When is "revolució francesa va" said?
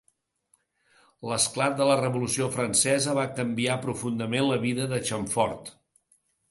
2.01-3.29